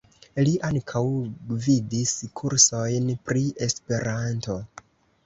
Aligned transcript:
Li 0.45 0.51
ankaŭ 0.67 1.01
gvidis 1.51 2.13
kursojn 2.39 3.13
pri 3.29 3.45
Esperanto. 3.67 4.57